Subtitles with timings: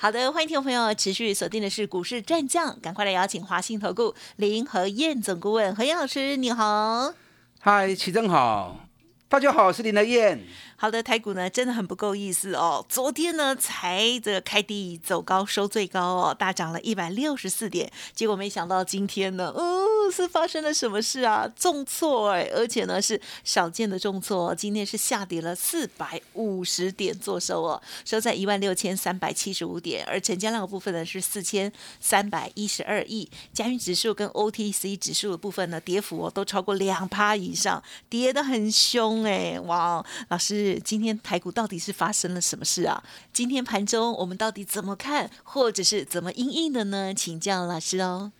[0.00, 7.12] 好的，欢迎听众朋友持续锁定的是股市战将，赶快来邀请华信投顾林和燕总顾问何燕老师，你好。
[7.58, 8.86] 嗨，齐正好，
[9.28, 10.38] 大家好，我是林和燕。
[10.80, 12.86] 好的，台股呢真的很不够意思哦。
[12.88, 17.90] 昨天呢才这个开低走高收最高哦，大涨了一百六十四点。
[18.14, 21.50] 结果没想到今天呢，哦，是发生了什么事啊？
[21.56, 24.54] 重挫哎，而且呢是少见的重挫。
[24.54, 30.06] 今天是下跌了四百五十点做收哦，收在一万六千三百七十五点。
[30.06, 33.28] 而成交量的部分呢是四千三百一十二亿。
[33.52, 39.58] 加运指数跟 OTC 指数的部分呢，跌幅哦都超过两趴以上，跌得很凶哎。
[39.58, 40.67] 哇，老师。
[40.76, 43.00] 今天台股到底是发生了什么事啊？
[43.32, 47.14] 今天盘中我们到底怎么看，或者是怎么应应的呢？
[47.14, 48.32] 请教老师哦。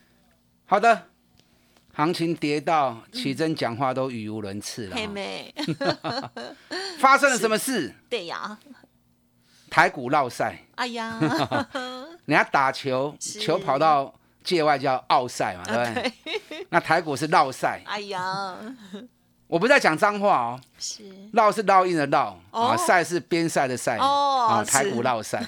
[0.67, 1.09] 好的，
[1.95, 4.95] 行情跌到奇珍讲话都语无伦次了。
[4.97, 5.55] 妹妹，
[6.99, 7.95] 发生了什么事？
[8.11, 8.59] 对呀，
[9.71, 10.59] 台股绕赛。
[10.75, 11.19] 哎呀，
[12.27, 16.13] 人家打球，球跑到界外叫奥赛嘛，对不对？
[16.71, 17.83] 那台股是绕赛。
[17.87, 18.57] 哎呀。
[19.49, 21.03] 我不在讲脏话哦，是。
[21.33, 25.43] 烙是烙印的烙啊，赛是边赛的赛哦，啊，台股烙赛，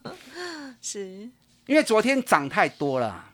[0.80, 1.28] 是。
[1.66, 3.24] 因为昨天涨太多了，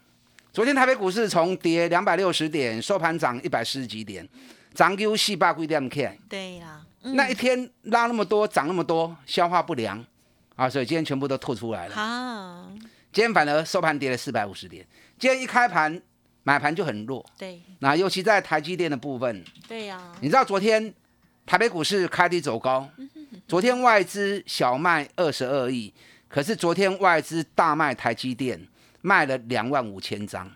[0.53, 4.27] 昨天台北股市从跌两百六十点，收盘涨一百四十几点，
[4.73, 10.03] 涨 Q 四百几点 K，对呀，那一天拉那么多，涨那么多，消化不良
[10.55, 11.97] 啊，所以今天全部都吐出来了。
[11.97, 12.69] 啊，
[13.13, 14.87] 今天反而收盘跌了四百五十点，
[15.19, 16.01] 今天一开盘。
[16.43, 20.93] 买盘就很弱，对，那尤其在台积电的部分，对呀，你知道昨天
[21.45, 22.89] 台北股市开低走高，
[23.47, 25.93] 昨天外资小卖二十二亿，
[26.29, 28.61] 可是昨天外资大卖台积电，
[29.03, 30.51] 卖了两万五千张，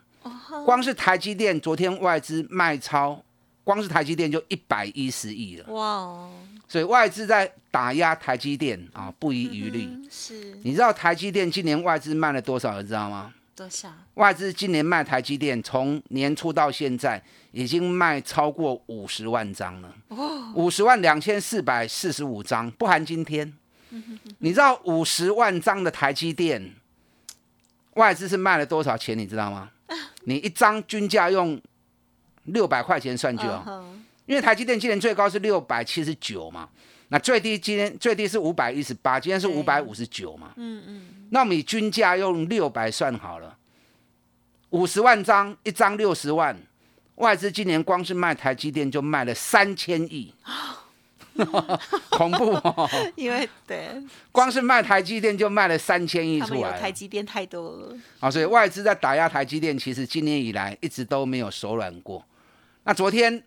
[0.64, 3.22] 光是台积电昨天外资卖超，
[3.62, 6.31] 光是台积电就一百一十亿了，哇哦，
[6.66, 13.32] 所以外资在打压台积电啊，不遗余力，是，你知道台积电今年外资卖了多少，你知道吗？
[13.54, 13.92] 多少？
[14.15, 17.22] 外资今年卖台积电，从年初到现在
[17.53, 19.94] 已经卖超过五十万张了。
[20.09, 23.53] 哦，五十万两千四百四十五张，不含今天。
[24.38, 26.75] 你知道五十万张的台积电，
[27.94, 29.16] 外资是卖了多少钱？
[29.16, 29.70] 你知道吗？
[30.25, 31.60] 你一张均价用
[32.44, 33.84] 六百块钱算就好，
[34.26, 36.69] 因为台积电今年最高是六百七十九嘛，
[37.14, 40.50] 那最低今天最低是五百一十八，今天是五百五十九嘛。
[40.56, 41.06] 嗯嗯。
[41.30, 43.56] 那我们以均价用六百算好了，
[44.70, 46.58] 五十万张，一张六十万，
[47.14, 50.34] 外资今年光是卖台积电就卖了三千亿，
[52.10, 52.91] 恐怖哦！
[53.14, 53.91] 因为对，
[54.32, 58.28] 光是卖台积电就卖了三千亿出来，台积电太多了啊！
[58.28, 62.25] 所以外资在打压台积电，其实今年以来一直都没有手软过。
[62.82, 63.41] 那昨天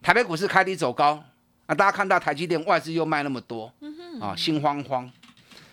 [0.00, 1.24] 台北股市开低走高，
[1.66, 3.72] 啊，大家看到台积电外资又卖那么多，
[4.20, 5.10] 啊，心慌慌。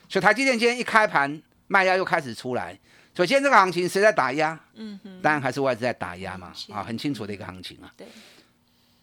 [0.08, 2.78] 所以台积电今天一开盘卖压又开始出来，
[3.14, 4.60] 所以今天这个行情谁在打压？
[4.76, 7.94] 嗯哼，当然还是外资在打压嘛，啊，很清楚的一个行情啊。
[7.96, 8.08] 对，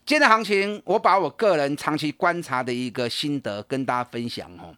[0.04, 4.74] 今天的行情，我把我个人长期观察的一个心得跟大家分享哦。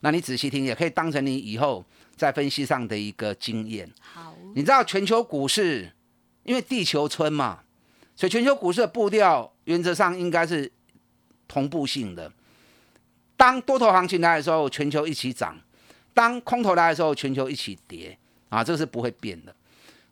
[0.00, 1.84] 那你仔细听，也可以当成你以后
[2.16, 3.88] 在分析上的一个经验。
[4.00, 5.92] 好，你知道全球股市
[6.42, 7.60] 因为地球村嘛，
[8.14, 10.70] 所以全球股市的步调原则上应该是
[11.52, 12.32] 同步性的。
[13.36, 15.54] 当多头行情来的时候，全球一起涨。
[16.14, 18.16] 当空头来的时候，全球一起跌
[18.48, 19.54] 啊，这个是不会变的。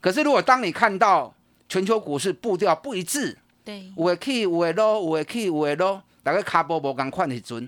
[0.03, 1.35] 可是如果当你看到
[1.67, 7.67] 全球股市步调不一致，对，有的起有的落，有的起有的落，大概卡波波刚换一尊，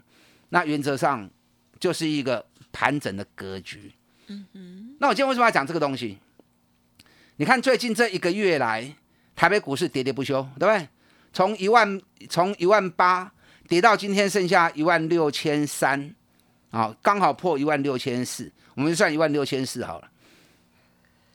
[0.51, 1.31] 那原则上
[1.81, 3.91] 就是一个盘整的格局。
[4.27, 4.97] 嗯哼。
[5.01, 6.19] 那我今天为什么要讲这个东西？
[7.37, 8.95] 你看最近这一个月来，
[9.35, 10.89] 台北股市喋喋不休，对不对？
[11.33, 13.33] 从一万从一万八
[13.69, 16.15] 跌到今天剩下一万六千三。
[16.71, 20.09] 好，刚好破一万六千四，我们就算一万六千四好了。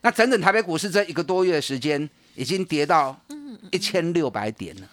[0.00, 3.18] 那整整台北股市这一个多月时间，已经跌到
[3.70, 4.88] 一千六百点了。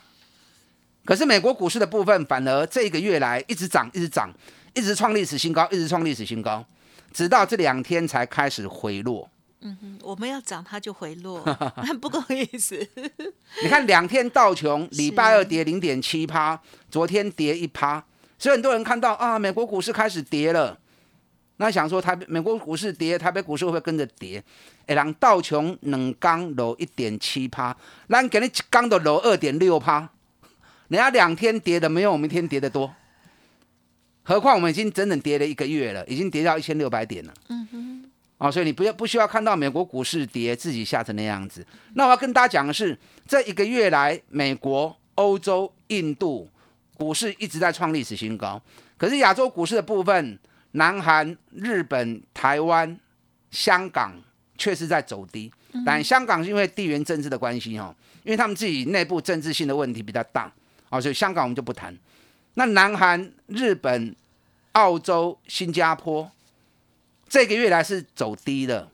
[1.04, 4.32] 可是美国股市的部分，反而这个月来一直涨，一直涨，
[4.74, 6.66] 一直创历史新高，一直创历史新高，
[7.14, 9.30] 直到这两天才开始回落。
[9.68, 11.42] 嗯哼，我们要涨它就回落，
[12.00, 12.78] 不够意思。
[13.64, 18.04] 你看两天道琼，礼拜二跌零点七趴，昨天跌一趴。
[18.38, 20.78] 所以很多人看到啊，美国股市开始跌了，
[21.58, 24.44] 那想说台北美国股市跌，台北股市会不会跟着跌？
[24.86, 27.76] 哎，让道琼两刚落一点七趴，
[28.08, 30.08] 咱给你一刚都落二点六趴，
[30.90, 32.94] 人家两天跌的没有我们一天跌的多。
[34.22, 37.34] 何况我们已经整整跌了一个月了，已经跌到一千六百点了。
[37.48, 38.05] 嗯哼。
[38.48, 41.66] 哦，所以你不要不需要看到美国股市跌，自己吓成那样子。
[41.96, 42.98] 那我要跟大家讲的是，
[43.28, 46.48] 这一个月来，美国、欧洲、印度
[46.96, 48.62] 股市一直在创历史新高，
[48.98, 50.40] 可是亚洲股市的部分。
[50.78, 53.00] 南韩、日本、台湾、
[53.50, 54.12] 香港
[54.58, 55.50] 确实在走低，
[55.86, 57.96] 但香港是因为地缘政治的关系哦，
[58.26, 60.52] 因为他们自己内部政治性的问题比较大，
[60.90, 61.98] 哦，所以香港我们就不谈。
[62.56, 64.14] 那南韩、日本、
[64.74, 66.30] 澳洲、新加坡
[67.36, 68.90] 这个月来是走低的，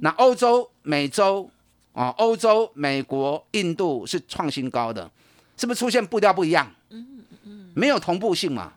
[0.00, 1.50] 那欧洲、美洲
[1.92, 5.10] 啊，欧洲、美国、印度是创新高的，
[5.58, 6.72] 是不是出现步调不一样？
[7.74, 8.72] 没有同步性嘛，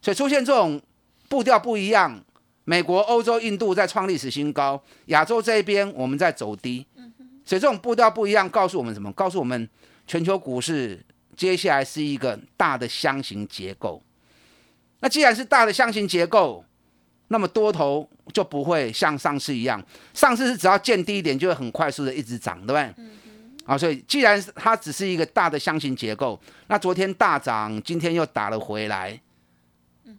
[0.00, 0.80] 所以出现这种。
[1.28, 2.22] 步调不一样，
[2.62, 6.86] 美国、欧洲、印度在创历史新高，亚洲这一边我们在走低，
[7.44, 9.10] 所以这种步调不一样，告诉我们什么？
[9.10, 9.68] 告诉我们
[10.06, 11.04] 全球股市
[11.36, 14.00] 接下来是一个大的箱型结构。
[15.00, 16.64] 那既然是大的箱型结构，
[17.28, 19.82] 那么多头就不会像上次一样，
[20.14, 23.04] 上次是只要见低一点就会很快速的一直涨，对不对？
[23.64, 29.18] 啊，所以既然它只是一个大的箱型结构，那昨天大涨，今天又打了回来。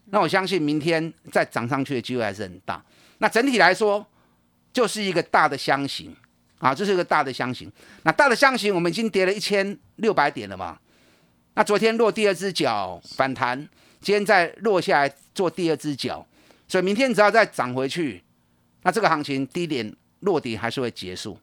[0.09, 2.83] 那我相信明天再涨上去的机会还是很大。
[3.19, 4.05] 那整体来说，
[4.73, 6.13] 就是一个大的箱型
[6.59, 7.71] 啊，这是一个大的箱型。
[8.03, 10.77] 那大的箱型，我们已经跌了一千六百点了嘛。
[11.53, 13.57] 那昨天落第二只脚反弹，
[14.01, 16.25] 今天再落下来做第二只脚，
[16.67, 18.23] 所以明天只要再涨回去，
[18.83, 21.37] 那这个行情低点落底还是会结束。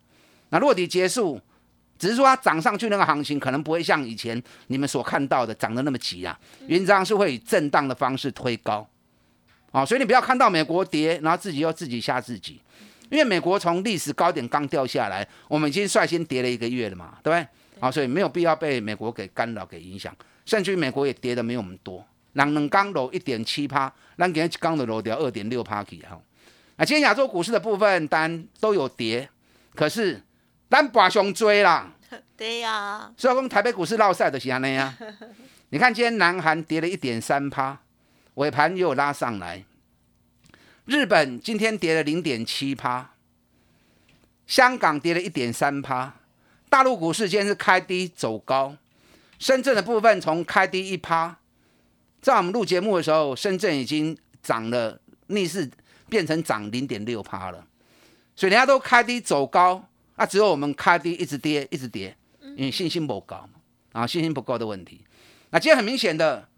[0.50, 1.41] 那落底结束。
[1.97, 6.37] 只是说它涨上去那个行情可能不会像以前你们所看到的涨得那么急啊，
[6.67, 8.87] 原则上是会以震荡的方式推高，
[9.71, 12.61] 啊，所以你不要看到美国跌，然后自己又自己吓自己，
[13.11, 17.47] 因为美国从历史高点刚掉下来，我们已经率先跌了一个月了嘛，对不对？
[17.79, 26.20] 啊，所以没有必要被美国给干扰、给影响，甚至于美国也跌的没有我们多，两两刚落一点七趴，咱给刚的落掉二点六趴起哈，
[26.76, 29.28] 啊，今天亚洲股市的部分单都有跌，
[29.75, 30.22] 可是。
[30.70, 31.88] 咱把熊追啦，
[32.36, 34.92] 对呀，所以讲台北股市落赛的是安尼啊。
[35.70, 37.78] 你看今天南韩跌了一点三趴，
[38.34, 39.62] 尾盘又拉上来。
[40.86, 43.10] 日本今天跌了零点七趴，
[44.48, 46.12] 香港跌了一点三趴。
[46.69, 48.75] 大陆股市今天是开低走高，
[49.38, 51.36] 深圳的部分从开低一趴，
[52.25, 55.71] 在我们录节目的时候，深圳已经涨了逆势
[56.09, 57.62] 变成涨零点六趴了，
[58.35, 59.87] 所以人家都开低走高。
[60.17, 62.17] 那只有我们开低一直跌，一直跌，
[62.56, 63.61] 因为信心不高嘛，
[63.93, 65.03] 啊，信心不够的问题。
[65.50, 66.49] 那今天很明显的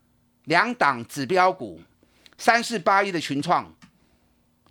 [0.44, 1.80] 两档指标股，
[2.38, 3.68] 三四八一的群创，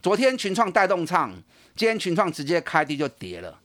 [0.01, 1.29] 昨天群创带动唱，
[1.75, 3.59] 今天群创直接开低就跌了。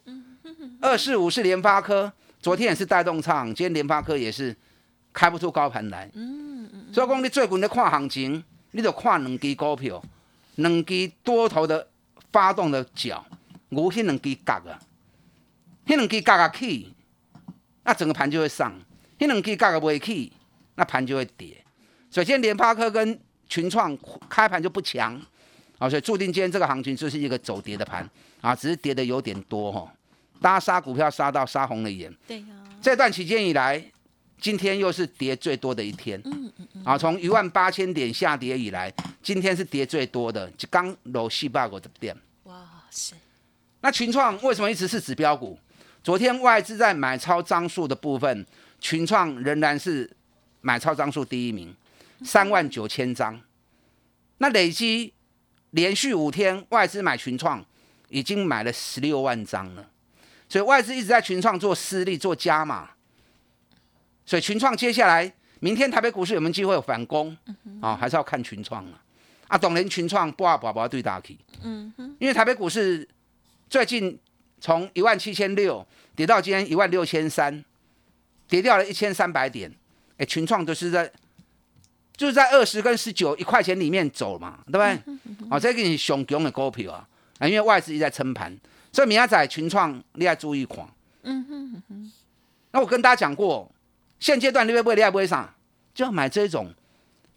[0.81, 4.57] 二四五是联发科，昨天也是带动唱，今天联发科也是
[5.13, 6.11] 开不出高盘来。
[6.93, 8.43] 所以讲你最近的看行情，
[8.73, 10.03] 你就看两支股票，
[10.57, 11.89] 两支多头的
[12.33, 13.25] 发动的脚，
[13.71, 14.79] 无迄两支角啊。
[15.87, 16.95] 那两支价格起，
[17.85, 18.71] 那整个盘就会上；
[19.19, 20.33] 那两支价格不起，
[20.77, 21.57] 那盘就会跌。
[22.11, 23.19] 首先，联发科跟
[23.49, 23.97] 群创
[24.29, 25.21] 开盘就不强，
[25.79, 28.09] 啊，所以注定今天这个行情就是一个走跌的盘
[28.41, 29.93] 啊，只是跌的有点多哈。
[30.41, 32.13] 大家杀股票杀到杀红了眼。
[32.27, 32.47] 对呀。
[32.81, 33.85] 这段期间以来，
[34.41, 36.21] 今天又是跌最多的一天。
[36.25, 36.83] 嗯嗯嗯。
[36.85, 38.93] 啊，从一万八千点下跌以来，
[39.23, 42.17] 今天是跌最多的，就刚楼细八个点。
[42.45, 43.15] 哇是！
[43.83, 45.59] 那群创为什么一直是指标股？
[46.03, 48.47] 昨天外资在买超张数的部分，
[48.81, 50.11] 群创仍然是
[50.63, 51.75] 买超张数第一名，
[52.25, 53.41] 三万九千张。
[54.39, 55.13] 那累积
[55.71, 57.65] 连续五天外资买群创，
[58.09, 59.91] 已经买了十六万张了。
[60.49, 62.91] 所以外资一直在群创做私利做加码。
[64.25, 67.37] 所以群创接下来明天台北股市有没有机会反攻？
[67.81, 69.01] 啊，还是要看群创了。
[69.49, 71.39] 啊，董连群创不啊宝宝对打起。
[71.63, 72.17] 嗯哼。
[72.19, 73.09] 因为台北股市
[73.69, 74.19] 最近。
[74.63, 75.83] 从一万七千六
[76.15, 77.65] 跌到今天一万六千三，
[78.47, 79.73] 跌掉了一千三百点。
[80.19, 81.11] 哎，群创都是在
[82.15, 85.17] 就是在二十跟十九一块钱里面走嘛，对不对？
[85.51, 87.09] 哦，这个你熊熊的股票啊，
[87.39, 88.55] 啊，因为外资一直在撑盘，
[88.93, 90.87] 所以明仔群创你要注意狂。
[91.23, 92.13] 嗯哼哼。
[92.73, 93.67] 那我跟大家讲过，
[94.21, 95.53] 现阶段你会不会你会不会上？
[95.93, 96.73] 就要买这种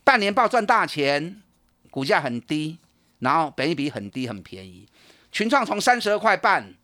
[0.03, 1.41] 半年报赚大钱，
[1.89, 2.77] 股价很低，
[3.19, 4.87] 然后本益比很低，很便宜。
[5.31, 6.75] 群创从三十二块半。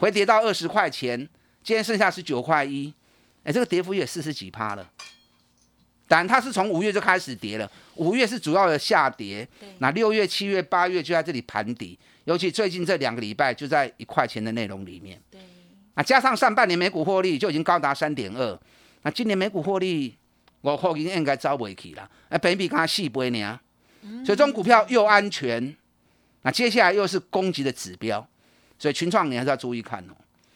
[0.00, 1.18] 回跌到二十块钱，
[1.60, 2.94] 今天剩下是九块一，
[3.42, 4.88] 哎，这个跌幅也四十几趴了，
[6.06, 15.20] 当然它是从五月就开始跌了，五月是主要的下跌，那六月、七月、八月就在这里盘底，尤其最近这两个礼拜就在一块钱的内容里面。
[15.32, 15.40] 对，
[15.94, 18.60] 啊，加上上半年每股获利就已经高达三点二，
[19.02, 20.16] 那今年每股获利
[20.60, 23.58] 我后应应该招不起了，哎，本比刚刚细倍呢，
[24.24, 25.74] 所以这种股票又安全，
[26.42, 28.26] 那接下来又是攻击的指标，
[28.78, 30.12] 所以群创你还是要注意看哦。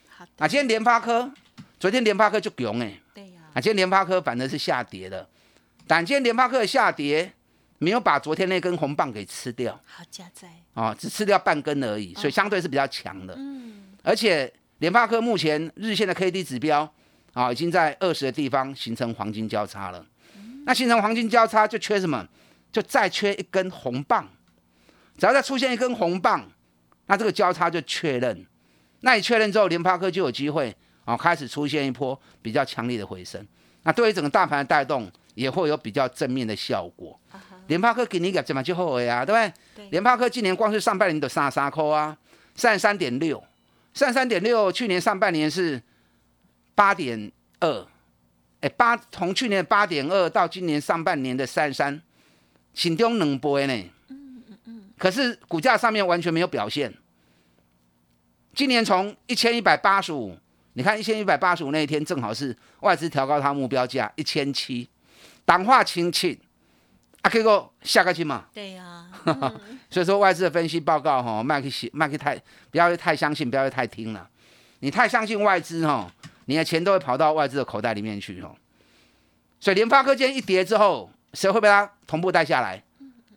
[0.08, 1.30] 好的，啊，今天联发科，
[1.78, 5.28] 昨天联发科就强哎，对呀，啊，今天联发科反正是下跌的，
[5.86, 7.32] 但今天联发科的下跌
[7.78, 9.80] 没有把昨天那根红棒给吃掉。
[9.84, 13.34] 好加在，啊，只吃掉半根而已，所以相对是比较强的。
[13.38, 16.92] 嗯，而且联发科目前日线的 K D 指标
[17.32, 20.04] 啊，已经在二十的地方形成黄金交叉了。
[20.64, 22.26] 那形成黄金交叉就缺什么？
[22.70, 24.28] 就再缺一根红棒。
[25.18, 26.48] 只要再出现一根红棒，
[27.06, 28.46] 那这个交叉就确认。
[29.00, 30.74] 那你确认之后，联发科就有机会
[31.04, 33.46] 啊，开始出现一波比较强烈的回升。
[33.82, 37.18] 那对于整个大盘的带动，也会有比较正面的效果。
[37.66, 39.24] 联发科给你一个怎么去后悔啊？
[39.24, 39.52] 对不对？
[39.76, 42.16] 对联发科今年光是上半年的三十三扣啊，
[42.54, 43.42] 三十三点六，
[43.92, 45.80] 三十三点六，去年上半年是
[46.74, 47.86] 八点二，
[48.60, 52.00] 哎，八从去年八点二到今年上半年的三十三，
[52.72, 53.90] 请中两倍呢。
[54.98, 56.92] 可是股价上面完全没有表现。
[58.54, 60.38] 今年从一千一百八十五，
[60.74, 64.88] 你看一千一百八十五那一天正好是外资调高它目标价一千七，
[65.44, 66.38] 党化清气，
[67.22, 68.44] 啊，结果下个去嘛。
[68.54, 69.06] 对呀
[69.90, 74.28] 所以说外资的分析报告哈，卖去写，麦克太不要太相信，不要太听了。
[74.80, 76.12] 你太相信外资哈，
[76.46, 78.54] 你的钱都会跑到外资的口袋里面去哦。
[79.60, 82.82] 所以联发科今天一跌之后，谁会被它同步带下来？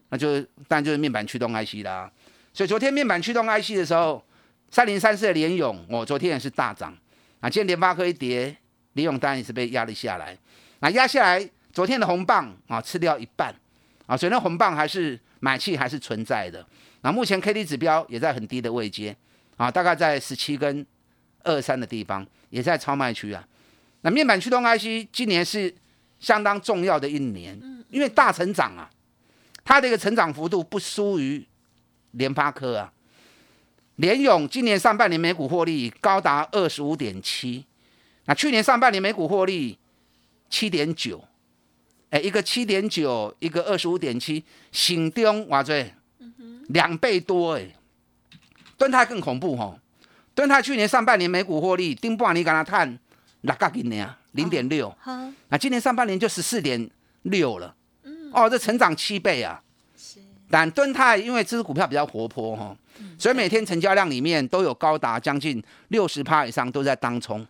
[0.09, 2.11] 那就是当然就是面板驱动 IC 啦。
[2.53, 4.23] 所以昨天面板驱动 IC 的时候，
[4.69, 6.95] 三零三四的联勇，我、昨天也是大涨
[7.41, 7.49] 啊。
[7.49, 8.55] 今天联发科一跌，
[8.93, 10.37] 联勇当然也是被压了下来。
[10.79, 13.53] 那压下来，昨天的红棒啊吃掉一半
[14.05, 16.65] 啊，所以那红棒还是买气还是存在的。
[17.01, 19.15] 那目前 K D 指标也在很低的位阶
[19.57, 20.85] 啊，大概在十七根
[21.45, 23.47] 二三的地方，也在超卖区啊。
[24.01, 25.73] 那面板驱动 IC 今年是
[26.19, 27.57] 相当重要的一年，
[27.89, 28.89] 因为大成长啊，
[29.63, 31.45] 它的一个成长幅度不输于
[32.11, 32.91] 联发科啊。
[33.97, 37.65] 联勇今年上半年每股获利高达二十五点七，
[38.25, 39.77] 那去年上半年每股获利
[40.49, 41.23] 七点九，
[42.09, 45.89] 哎，一个七点九，一个二十五点七，醒中哇这
[46.67, 47.65] 两倍多哎，
[48.77, 49.79] 蹲它更恐怖吼，
[50.35, 52.87] 敦泰去年上半年每股获利丁半你跟他探
[53.41, 56.89] 六角银呢，零点六，好，那今年上半年就十四点
[57.23, 57.73] 六了，
[58.33, 59.61] 哦，这成长七倍啊。
[59.97, 62.75] 是，但敦泰因为这只股票比较活泼哈，
[63.17, 67.47] 所以每天成交量里面都有高达将近六十趴以上都在当冲，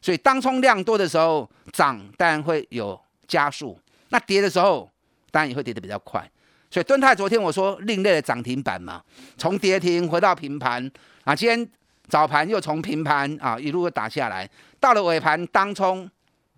[0.00, 4.90] 所以当冲量多的时候涨当然会有加速，那跌的时候
[5.30, 6.26] 当然也会跌得比较快。
[6.70, 9.02] 所以敦泰昨天我说另类的涨停板嘛，
[9.36, 10.90] 从跌停回到平盘。
[11.24, 11.68] 啊，今天
[12.08, 14.48] 早盘又从平盘啊一路打下来，
[14.78, 16.08] 到了尾盘当冲，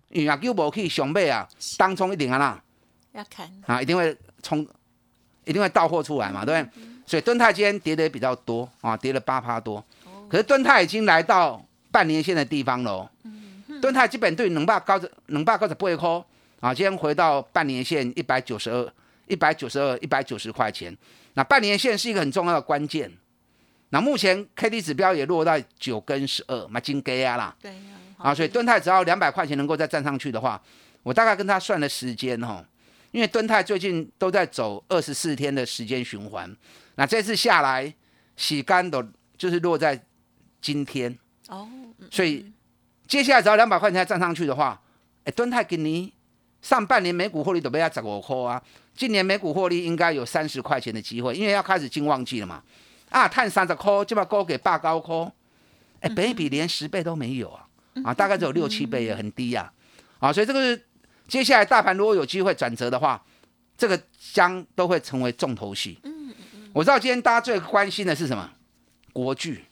[0.09, 2.63] 因为啊叫无去上尾啊，当冲一定啊啦。
[3.13, 4.65] 要看，啊，一定会冲，
[5.45, 6.83] 一定会到货出来嘛，对不对？
[7.05, 9.83] 所以敦泰今天跌的也比较多啊，跌了八趴多。
[10.29, 11.59] 可是敦泰已经来到
[11.91, 13.09] 半年线的地方喽。
[13.81, 16.23] 敦泰基本对两百高着两百高十八块
[16.59, 18.93] 啊，今天回到半年线一百九十二、
[19.25, 20.95] 一百九十二、一百九十块钱。
[21.33, 23.11] 那半年线是一个很重要的关键。
[23.89, 27.55] 那目前 K D 指标也落在九跟十二，嘛金给啊啦。
[27.61, 27.73] 对，
[28.17, 30.61] 啊，所以敦泰只要两百块钱能够再站上去的话，
[31.03, 32.63] 我大概跟他算了时间哈，
[33.11, 36.55] 因为敦泰最近都在走二十四天的时间循环，
[36.95, 37.91] 那这次下来
[38.35, 39.99] 洗干的，就是落在
[40.61, 41.17] 今天，
[41.47, 41.67] 哦，
[42.11, 42.51] 所以
[43.07, 44.79] 接下来只要两百块钱再站上去的话，
[45.23, 46.13] 哎，敦泰给你
[46.61, 48.61] 上半年每股获利都被要十五块啊，
[48.93, 52.61] 今年每股获利应该有三十块钱的机会，因为要开始进旺季了嘛，
[53.09, 55.15] 啊，探三十块就把高给霸高块，
[56.01, 57.65] 哎，本益比连十倍都没有啊，
[58.03, 59.71] 啊，大概只有六七倍也很低呀、
[60.19, 60.85] 啊，所以这个是
[61.27, 63.21] 接下来大盘如果有机会转折的话，
[63.77, 63.99] 这个
[64.33, 65.99] 将都会成为重头戏。
[66.73, 68.49] 我知道今天大家最关心的是什么？
[69.11, 69.65] 国剧，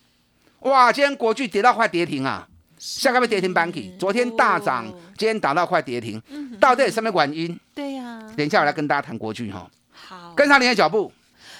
[0.61, 2.47] 哇，今天国剧跌到快跌停啊！
[2.79, 4.85] 下个月跌停板起，昨天大涨，
[5.17, 6.21] 今天打到快跌停，
[6.59, 7.59] 到底有什么原因？
[7.73, 11.11] 对呀，等一下我来跟大家谈国剧哈，好，跟上你的脚步。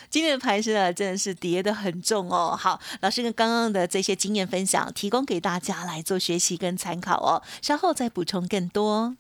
[0.10, 2.56] 今天的盘势呢，真的是跌的很重哦。
[2.60, 7.42] 好，老师跟刚刚的这些经验分享，提供给大家来做学习跟参考哦。
[7.62, 9.16] 稍后再补充更多。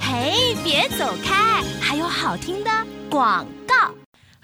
[0.00, 2.70] 嘿，别走开，还有好听的
[3.10, 3.94] 广告。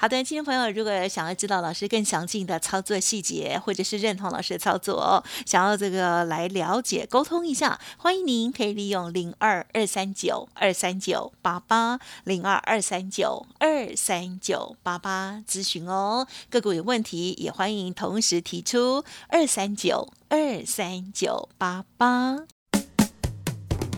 [0.04, 16.26] 好的，听众朋友，如果想要知道老师更详尽的操作细节，或者是认同老师的操作哦，想要这个来了解沟通一下，欢迎您可以利用零二二三九二三九八八零二二三九二三九八八咨询哦。
[16.50, 22.44] 个股有问题也欢迎同时提出二三九二三九八八。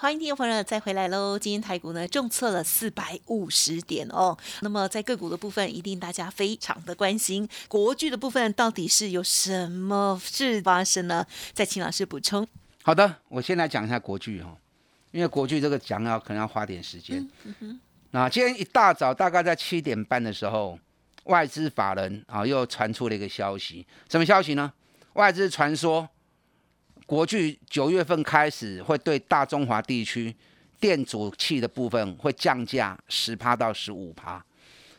[0.00, 1.38] 欢迎听众朋友再回来喽！
[1.38, 4.34] 今天台股呢重测了四百五十点哦。
[4.62, 11.26] 那么在个股的部分，一定大家非常的关心国剧的部分，到底是有什么事发生呢？
[11.52, 12.48] 再请老师补充。
[12.82, 14.56] 好的，我先来讲一下国剧哈，
[15.10, 17.28] 因为国剧这个讲要可能要花点时间。
[18.12, 20.78] 那今天一大早大概在七点半的时候，
[21.24, 24.72] 外资法人啊又传出了一个消息，什么消息呢？
[25.12, 26.08] 外资传说。
[27.10, 30.32] 国巨九月份开始会对大中华地区
[30.78, 34.40] 电阻器的部分会降价十趴到十五趴，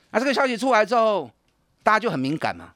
[0.10, 1.32] 那这个消息出来之后，
[1.82, 2.74] 大家就很敏感嘛，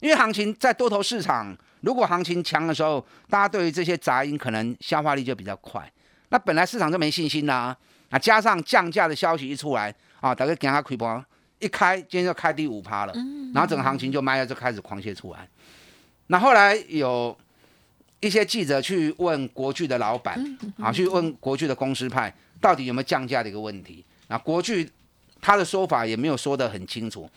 [0.00, 5.88] 因为行情在多头市场，如果行情强的时候，大家对于这些杂音可能消化力就比较快。
[6.30, 7.76] 那本来市场就没信心啦，
[8.10, 11.24] 啊，加上降价的消息一出来，啊，大家给他亏波，
[11.60, 13.12] 一开今天就开第五趴了，
[13.54, 15.48] 然后整个行情就卖了，就开始狂泻出来。
[16.26, 17.38] 那后来有。
[18.20, 20.38] 一些记者去问国巨的老板，
[20.78, 24.04] 啊，去问国巨的公司派，到底有没有降价的一个问题？
[24.28, 24.90] 那国巨
[25.40, 27.28] 他的说法也没有说得很清楚，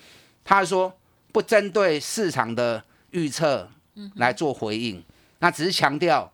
[0.44, 0.92] 他说
[1.32, 3.70] 不针对市场的预测
[4.15, 5.04] 来做回应，
[5.39, 6.32] 那只是强调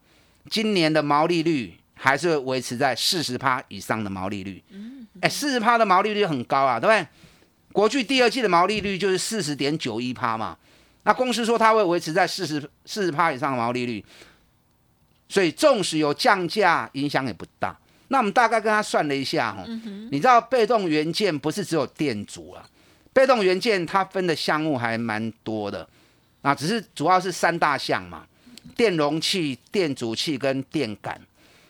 [0.49, 4.63] 今年的毛利率还是维持在四十趴以上的毛利率。
[5.21, 7.07] 哎，四十趴的毛利率很高啊，对不对？
[7.73, 10.57] 国巨第二季的毛利率就是四十点九一趴嘛，
[11.03, 14.05] 那公司说它会维持在四十四十趴以上的毛利率。
[15.27, 17.77] 所以，纵使有降价，影响也不大。
[18.09, 19.65] 那我们大概跟他算了一下，哈，
[20.11, 22.63] 你知道被动元件不是只有电阻啊，
[23.11, 25.87] 被动元件它分的项目还蛮多的，
[26.43, 28.27] 啊，只是主要是三大项嘛，
[28.77, 31.19] 电容器、电阻器跟电感。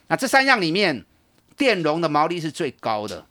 [0.07, 1.05] 那这三样里面，
[1.55, 3.25] 电容的毛利是最高的，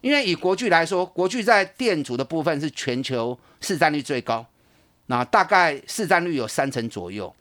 [0.00, 4.44] 因为以国巨来说，国巨在电阻的部分是全球市占率最高，
[5.06, 7.32] 那大概市占率有三成左右。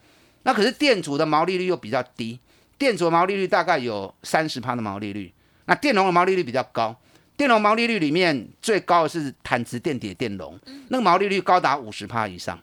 [0.50, 2.40] 那可是电阻的毛利率又比较低，
[2.80, 5.32] 电阻毛利率大概有三十趴的毛利率，
[5.66, 7.00] 那电容的毛利率比较高，
[7.38, 12.60] 电容毛利率里面最高的是坦直电铁电容，那个毛利率高达五十趴以上，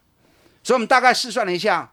[0.65, 1.89] 所以我们大概试算了一下，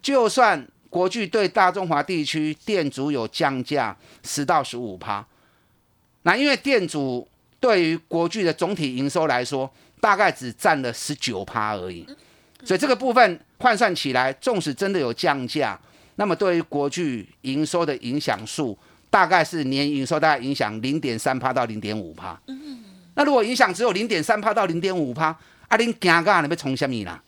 [0.00, 5.22] 就算国巨对大中华地区电阻有降价十到十五趴，
[6.22, 7.28] 那因为电阻
[7.60, 12.06] 对于国巨的总体营收来说，大概只占了十九趴而已。
[12.64, 15.78] 所以这个部分换算起来，纵使真的有降价，
[16.16, 18.76] 那么对于国巨营收的影响数，
[19.10, 22.40] 大概是年营收大概影响零点三帕到零点五帕。
[22.48, 25.36] 嗯那如果影响只有零点三帕到零点五帕，
[25.68, 27.22] 啊，您惊噶你要冲什么啦？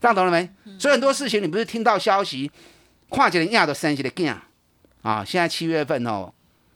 [0.00, 0.48] 这样懂了没？
[0.78, 2.50] 所以很多事情你不是听到消息，
[3.10, 4.34] 跨几年亚都生起的惊
[5.02, 5.24] 啊！
[5.24, 6.32] 现在七月份哦，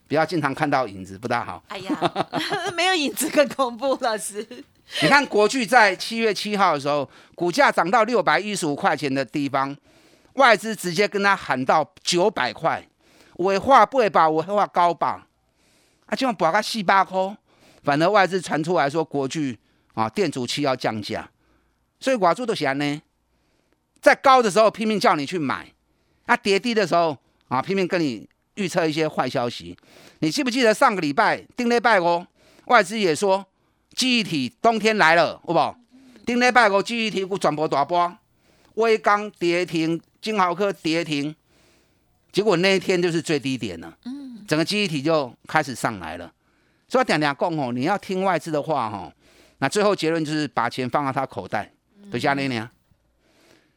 [0.07, 1.65] 比较经常看到影子，不大好。
[1.69, 2.29] 哎呀，
[2.77, 4.47] 没有影子更恐怖，老师。
[5.03, 9.77] 你看国巨在七月七号的时候，股价涨到六百一十五块钱的地方，
[10.35, 12.83] 外资直接跟他喊到九百块，
[13.37, 15.27] 尾话不会把尾话高吧？
[16.07, 17.37] 啊，就要保个四八块，
[17.83, 19.59] 反而外资传出来说国巨
[19.93, 21.29] 啊电阻器要降价，
[22.01, 23.03] 所以寡助都喜欢呢，
[24.01, 25.71] 在高的时候拼命叫你去买，
[26.25, 27.15] 啊跌低的时候
[27.49, 29.77] 啊拼命跟你预测一些坏消息。
[30.21, 32.27] 你记不记得上个礼拜丁礼拜哦，
[32.65, 33.45] 外资也说。
[33.99, 35.77] 记忆体冬天来了，好不好？
[36.25, 38.17] 顶礼拜五记忆体股全部大波，
[38.75, 41.35] 威刚跌停，金豪科跌停，
[42.31, 43.99] 结果那一天就是最低点了。
[44.05, 46.33] 嗯，整个记忆体就开始上来了。
[46.87, 49.13] 所以点点讲哦，你要听外资的话哈，
[49.59, 51.69] 那最后结论就是把钱放到他口袋，
[52.13, 52.71] 就这样呢。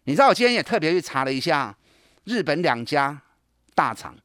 [0.04, 1.76] 你知道我今天也特别去查了一下
[2.26, 3.20] 日本两家
[3.74, 4.16] 大厂，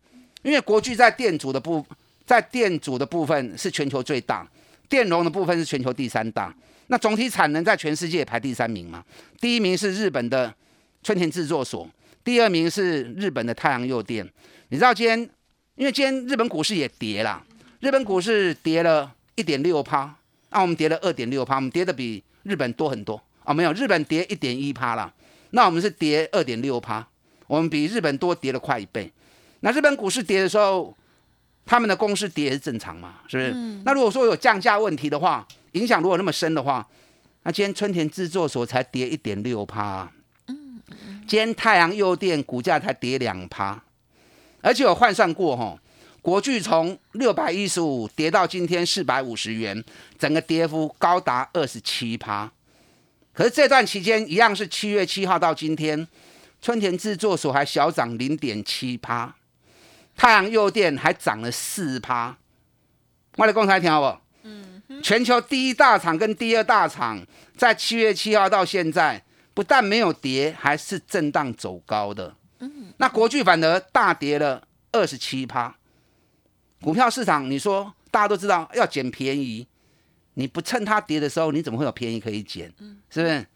[0.42, 1.82] 因为国巨在电阻的部
[2.26, 4.46] 在电阻的部分是全球最大，
[4.88, 6.54] 电容的部分是全球第三大。
[6.88, 9.04] 那总体产能在全世界排第三名嘛？
[9.40, 10.54] 第一名是日本的
[11.02, 11.88] 春田制作所，
[12.22, 14.24] 第二名是日本的太阳诱电。
[14.68, 15.18] 你知道今天，
[15.74, 17.44] 因为今天日本股市也跌了，
[17.80, 20.14] 日本股市跌了一点六趴，
[20.50, 23.52] 那我们跌了二点六趴，我们跌的比日本多很多啊。
[23.52, 25.12] 没有，日本跌一点一趴了，
[25.50, 27.04] 那我们是跌二点六趴，
[27.48, 29.12] 我们比日本多跌了快一倍。
[29.60, 30.96] 那日本股市跌的时候，
[31.66, 33.16] 他们的公司跌是正常嘛？
[33.26, 33.52] 是不是？
[33.84, 36.86] 那如果说有降价问题的话，影响如果那么深的话，
[37.42, 40.08] 那今天春田制作所才跌一点六趴，
[40.46, 40.80] 嗯，
[41.26, 43.82] 今天太阳诱电股价才跌两趴，
[44.60, 45.76] 而且我换算过哈，
[46.22, 49.84] 国巨从六百一十五跌到今天四百五十元，
[50.18, 52.50] 整个跌幅高达二十七趴。
[53.32, 56.06] 可是这段期间一样是七月七号到今天，
[56.62, 59.34] 春田制作所还小涨零点七趴。
[60.16, 62.36] 太阳诱电还涨了四趴，
[63.36, 64.20] 我的公开听好不？
[64.44, 67.24] 嗯，全球第一大厂跟第二大厂
[67.56, 72.34] 在七月七号到现在，不但没有跌，还是震荡走高的。
[72.60, 75.76] 嗯，那国巨反而大跌了二十七趴。
[76.80, 79.66] 股票市场，你说大家都知道要捡便宜，
[80.34, 82.72] 你不趁它跌的时候，你怎么会有便宜可以捡？
[82.78, 83.46] 嗯，是不是？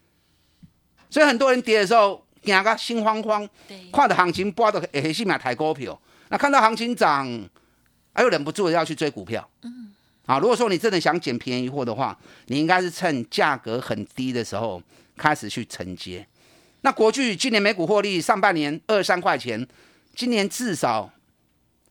[1.09, 3.49] 所以很多人跌的时候，惊个心慌慌，
[3.93, 5.99] 看着行情波到黑心买抬股票。
[6.31, 7.29] 那看到行情涨，
[8.13, 9.47] 哎，又忍不住要去追股票。
[9.63, 9.93] 嗯，
[10.27, 12.17] 啊，如果说你真的想捡便宜货的话，
[12.47, 14.81] 你应该是趁价格很低的时候
[15.17, 16.25] 开始去承接。
[16.83, 19.67] 那国巨今年每股获利上半年二三块钱，
[20.15, 21.13] 今年至少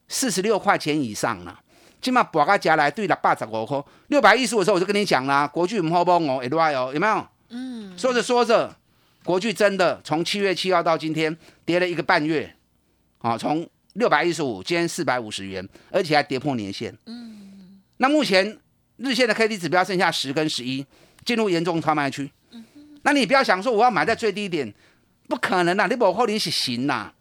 [0.08, 1.60] 四十六块钱以上了。
[2.02, 7.28] 起码博个加来对了八十五块，六百一十五的时候我就跟你讲啦，国巨唔好帮哦，一来哦，有没有？
[7.49, 7.97] 嗯。
[7.97, 8.73] 说着说着，
[9.25, 12.56] 国巨真的从七月七号到今天跌了一个半月，
[13.17, 13.69] 啊，从。
[14.00, 16.98] 六百一十五，今天四百五十元，而且还跌破年线。
[17.06, 18.58] 嗯，那目前
[18.98, 20.84] 日线的 K D 指标剩下十跟十一，
[21.24, 22.32] 进入严重超卖区。
[22.52, 22.64] 嗯
[23.02, 24.74] 那你不要想说我要买在最低点，
[25.28, 27.14] 不可能啦，你不可能是行啦。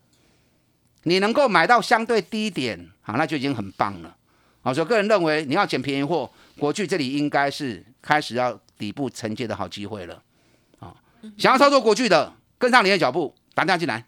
[1.04, 4.16] 你能够买到相对低点，好，那就已经很棒了。
[4.60, 10.20] 好，所以个人认为，你要捡便宜货，国巨这里应该是开始要底部承接的好机会了。
[10.80, 10.92] 啊，
[11.38, 14.04] 想要操作国巨的，跟上你的脚步，打电话进来。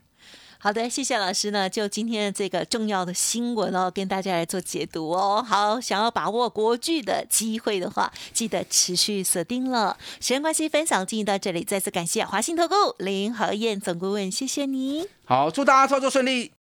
[0.63, 1.71] 好的，谢谢老师呢。
[1.71, 5.43] 就今天的这个重要的新闻哦，跟大家来做解读哦。
[5.43, 9.97] 好，想要把握国剧的机会的话，记得持续锁定了。
[10.21, 15.07] 时间关系，分享进行到这里，再次感谢华信投顾林和燕总顾问，谢谢你。
[15.25, 16.53] 好，祝大家操作顺利。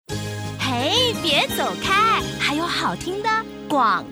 [0.58, 3.30] 嘿，别走开，还有好听的
[3.68, 4.06] 广。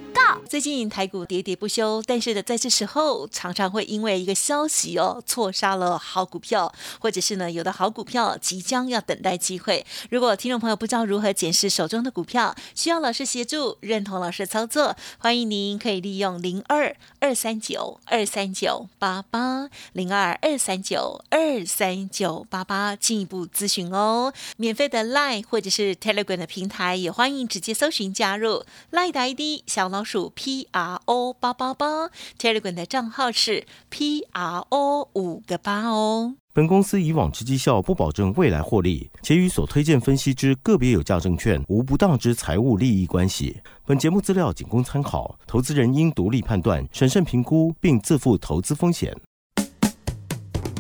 [0.50, 9.86] 最近台股喋喋不休，但是呢，在这时候常常会因为一个消息哦，错杀了好股票，或者是呢，有的好股票即将要等待机会。
[10.10, 24.34] 如果听众朋友不知道如何检视手中的股票，需要老师协助，认同老师操作，欢迎您可以利用零二二三九二三九八八零二二三九二三九八八进一步咨询哦。
[24.56, 30.07] 免费的 Line 或者是 Telegram 的平台，也欢迎直接搜寻加入 Line 的 ID 小老。
[30.08, 32.08] 数 P R O 八八八
[32.40, 36.36] ，Telegram 的账号是 P R O 五个八哦。
[36.54, 43.58] 本公司以往之绩效不保证未来获利，且与所推荐分析之个别有价证券无不当之财务利益关系。
[43.86, 49.14] 本节目资料仅供参考，投资人应独立判断、审慎评估，并自负投资风险。